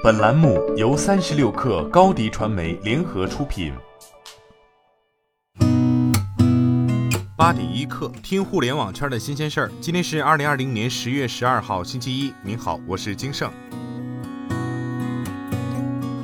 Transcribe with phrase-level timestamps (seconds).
[0.00, 3.74] 本栏目由三十六氪高低传媒联合出品。
[7.36, 9.72] 八点一刻，听互联网圈的新鲜事儿。
[9.80, 12.32] 今天是二零二零年十月十二号，星期一。
[12.44, 13.50] 您好，我是金盛。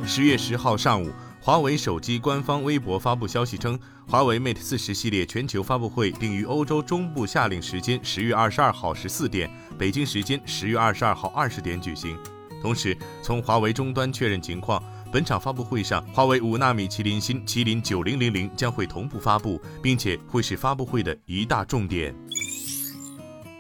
[0.07, 1.11] 十月十号上午，
[1.41, 12.17] 华为手机官方微博发布消息称，华为 Mate 四十系列全球发布会定于欧洲中部夏令时间十月二十二号十四点，北京时间十月二十二号二十点举行。
[12.65, 14.83] 同时，从华为终端确认情况，
[15.13, 22.15] 本场发布会上，华为五纳米麒麟芯麒麟九零零零将会同步发布，并且会是发布会的一大重点。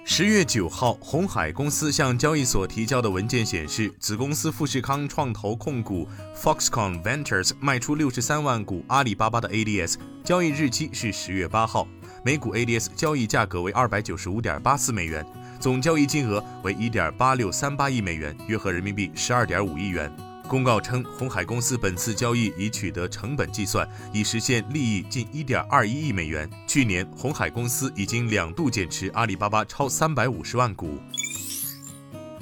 [0.06, 11.86] 十月九号，红海公司向交易所提交的文件显示，子公司富士康创投控股 Foxconn Ventures 卖出六十三万股阿里巴巴的 ADS，交易日期是十月八号，
[12.24, 15.22] 每股 ADS 交易价格为二百九十五点八四美元。
[15.58, 20.10] 总交易金额为一点八六三八亿美元，约合人民币十二点五亿元。
[20.46, 26.48] 公告称，红海公司本次交易已取得成本计算，已实现利益近一点二一亿美元。
[26.66, 30.98] 去年，红海公司已经两度减持阿里巴巴超三百五十万股。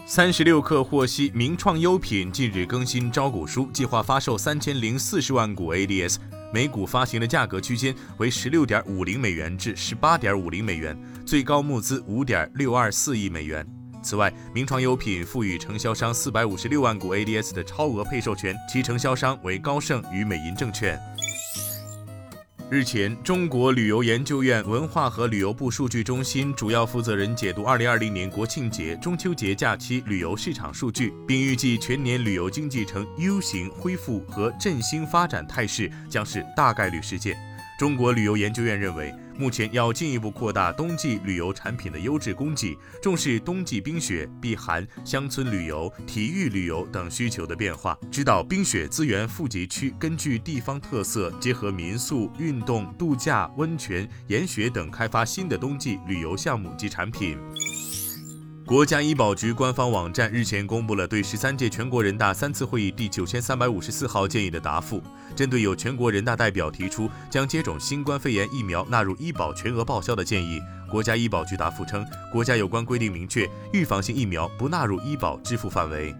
[0.04, 6.16] 三十六氪获悉，名创优品近日更新招股书，计划发售三千零四十万股 ADS。
[6.52, 13.66] 每股发行的价格区间为十六点五零美元至十八点五零美元，最高募资五点六二四亿美元。
[14.02, 21.00] 此外，名创优品赋予承销商四百五十六万股 ADS 的超额配售权，其承销商为高盛与美银证券。
[22.72, 37.36] 日前，中国旅游研究院文化和旅游部数据中心主要负责人解读2020年国庆节、中秋节假期旅游市场数据，并预计全年旅游经济呈 U 型恢复和振兴发展态势将是大概率事件。
[37.78, 39.14] 中国旅游研究院认为。
[39.36, 57.38] 目前要进一步扩大冬季旅游产品的优质供给，重视冬季冰雪、避寒、乡村旅游、体育旅游等需求的变化，指导冰雪资源富集区根据地方特色，结合民宿、运动、度假、温泉、研学等，开发新的冬季旅游项目及产品。
[58.66, 65.02] 国家医保局官方网站日前公布了对十三届全国人大三次会议第九千三百五十四号建议的答复。
[65.34, 76.14] 针对有全国人大代表提出将接种新冠肺炎疫苗纳入医保全额报销的建议，国家医保局答复称，国家有关规定明确，预防性疫苗不纳入医保支付范围。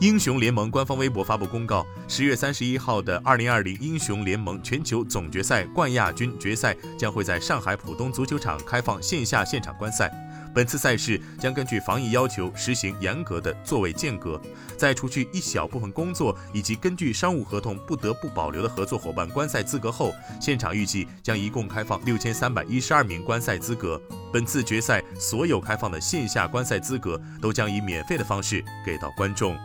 [0.00, 10.12] 英雄联盟官方微博发布公告，十月三十一号的二零二零英雄联盟全球总决赛冠亚军决赛将会在上海浦东足球场开放线下现场观赛。
[10.54, 14.40] 本次赛事将根据防疫要求实行严格的座位间隔，
[14.76, 24.00] 在除去一小部分工作以及根据商务合同不得不保留的合作伙伴观赛资格后，现场预计将一共开放六千三百一十二名观赛资格。
[24.32, 29.56] 本次决赛所有开放的线下观赛资格都将以免费的方式给到观众。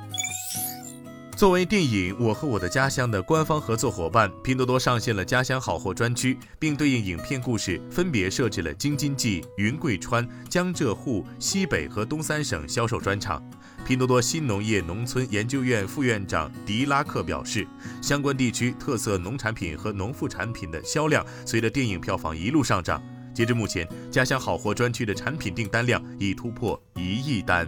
[1.37, 13.39] 作为电影《我和我的家乡》的官方合作伙伴，拼多多上线了家乡好货专区，并对应影片故事，分别设置了京津冀、云贵川、江浙沪、西北和东三省销售专场。
[13.85, 17.67] 拼多多新农业农村研究院副院长迪拉克表示，
[18.01, 22.99] 相关地区特色农产品和农副产品的销量随着电影票房一路上涨。
[23.31, 27.67] 截至目前，家乡好货专区的产品订单量已突破一亿单。